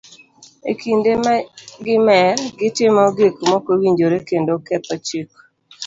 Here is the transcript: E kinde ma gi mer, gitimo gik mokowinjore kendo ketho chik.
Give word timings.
E 0.69 0.71
kinde 0.81 1.11
ma 1.23 1.33
gi 1.85 1.95
mer, 2.07 2.37
gitimo 2.59 3.03
gik 3.17 3.35
mokowinjore 3.49 4.17
kendo 4.29 4.53
ketho 4.67 4.95
chik. 5.07 5.29